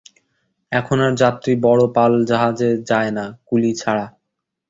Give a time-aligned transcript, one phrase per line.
[0.71, 4.05] এখন আর যাত্রী বড় পাল-জাহাজে যায় না, কুলী ছাড়া।